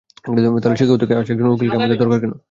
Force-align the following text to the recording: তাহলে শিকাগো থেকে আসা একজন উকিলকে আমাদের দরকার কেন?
তাহলে 0.61 0.77
শিকাগো 0.79 0.97
থেকে 1.01 1.13
আসা 1.15 1.31
একজন 1.33 1.47
উকিলকে 1.47 1.75
আমাদের 1.77 1.97
দরকার 2.01 2.19
কেন? 2.23 2.33